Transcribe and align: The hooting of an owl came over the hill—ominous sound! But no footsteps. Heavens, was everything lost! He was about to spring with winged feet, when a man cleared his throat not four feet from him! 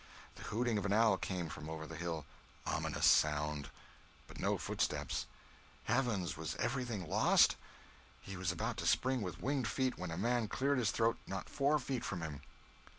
The 0.33 0.41
hooting 0.41 0.79
of 0.79 0.85
an 0.87 0.93
owl 0.93 1.15
came 1.17 1.51
over 1.69 1.85
the 1.85 1.95
hill—ominous 1.95 3.05
sound! 3.05 3.69
But 4.27 4.39
no 4.39 4.57
footsteps. 4.57 5.27
Heavens, 5.83 6.35
was 6.35 6.55
everything 6.55 7.07
lost! 7.07 7.55
He 8.19 8.35
was 8.35 8.51
about 8.51 8.77
to 8.77 8.87
spring 8.87 9.21
with 9.21 9.43
winged 9.43 9.67
feet, 9.67 9.99
when 9.99 10.09
a 10.09 10.17
man 10.17 10.47
cleared 10.47 10.79
his 10.79 10.89
throat 10.89 11.19
not 11.27 11.49
four 11.51 11.77
feet 11.77 12.03
from 12.03 12.21
him! 12.23 12.41